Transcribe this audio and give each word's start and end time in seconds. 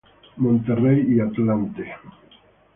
Monterrey 0.37 1.13
y 1.13 1.19
Atlante. 1.19 1.85